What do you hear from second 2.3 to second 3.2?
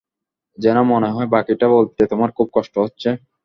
খুব কষ্ট হচ্ছে।